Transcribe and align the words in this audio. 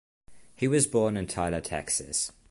He 0.55 0.67
was 0.67 0.87
born 0.87 1.15
in 1.15 1.27
Tyler, 1.27 1.61
Texas. 1.61 2.31